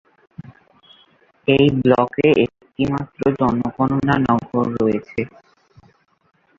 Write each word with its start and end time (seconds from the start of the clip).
এই 1.47 1.65
ব্লকে 1.77 2.27
একটি 2.45 2.83
মাত্র 2.93 3.19
জনগণনা 3.39 4.15
নগর 4.27 4.65
রয়েছে। 4.77 5.19